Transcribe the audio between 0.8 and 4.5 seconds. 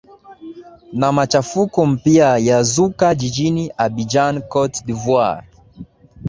na machafuko mpya yazuka jijini abidjan